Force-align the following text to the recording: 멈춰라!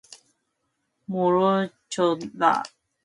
멈춰라! 1.11 2.53